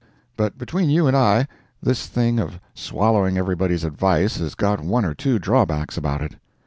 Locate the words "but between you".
0.35-1.05